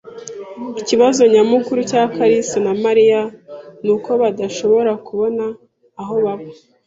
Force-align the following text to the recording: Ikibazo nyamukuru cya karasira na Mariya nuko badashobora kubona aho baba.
Ikibazo 0.81 1.21
nyamukuru 1.33 1.79
cya 1.89 2.03
karasira 2.13 2.59
na 2.65 2.73
Mariya 2.83 3.21
nuko 3.85 4.09
badashobora 4.21 4.91
kubona 5.07 5.45
aho 6.01 6.15
baba. 6.23 6.47